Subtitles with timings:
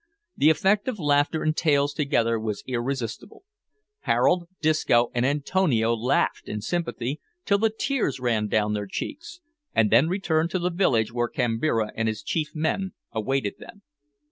[0.35, 3.43] The effect of laughter and tails together was irresistible.
[3.99, 9.41] Harold, Disco, and Antonio laughed in sympathy, till the tears ran down their cheeks,
[9.75, 13.83] and then returned to the village where Kambira and his chief men awaited them.